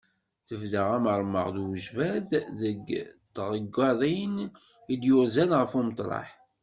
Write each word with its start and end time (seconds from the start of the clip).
Tebda 0.47 0.83
amermeɣ 0.95 1.47
d 1.55 1.57
ujbad 1.63 2.29
deg 2.59 2.85
tɣeggaḍin 3.35 4.35
i 4.91 4.95
tt-yurzen 4.97 5.51
ɣer 5.57 5.67
umeṭreḥ. 5.79 6.29